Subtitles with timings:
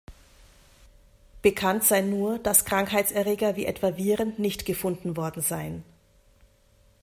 [1.43, 5.83] Bekannt sei nur, dass Krankheitserreger wie etwa Viren nicht gefunden worden seien.